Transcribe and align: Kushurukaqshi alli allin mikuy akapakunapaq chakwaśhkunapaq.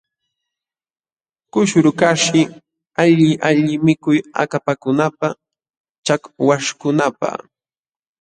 Kushurukaqshi 1.51 2.41
alli 3.01 3.29
allin 3.47 3.81
mikuy 3.85 4.19
akapakunapaq 4.41 5.33
chakwaśhkunapaq. 6.05 7.37